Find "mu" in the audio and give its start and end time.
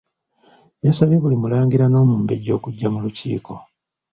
2.93-2.99